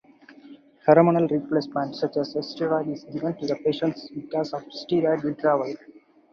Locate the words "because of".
4.09-4.63